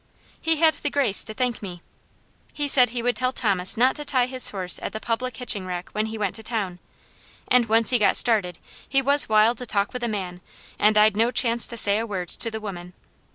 [0.41, 1.83] He had the grace to thank me.
[2.53, 5.63] He said he would tell Thomas not to tie his horse at the public hitching
[5.67, 6.79] rack when he went to town,
[7.47, 8.57] and once he got started,
[8.89, 10.41] he was wild to talk with a man,
[10.79, 12.93] and I'd no chance to say a word to the women.